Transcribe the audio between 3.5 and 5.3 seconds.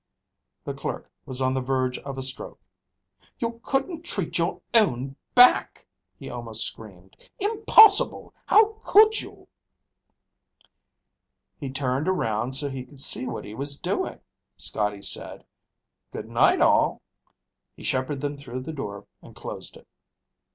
couldn't treat your own